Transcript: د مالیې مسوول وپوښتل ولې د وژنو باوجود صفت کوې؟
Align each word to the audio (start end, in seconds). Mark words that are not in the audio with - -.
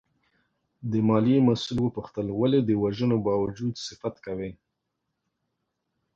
د 0.91 0.93
مالیې 1.07 1.39
مسوول 1.47 1.83
وپوښتل 1.85 2.27
ولې 2.31 2.59
د 2.63 2.69
وژنو 2.81 3.17
باوجود 3.27 3.75
صفت 3.87 4.15
کوې؟ 4.25 4.51